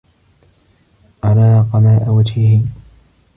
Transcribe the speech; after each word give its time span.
أراق 1.23 1.75
ماء 1.75 2.09
وجهه 2.09 2.61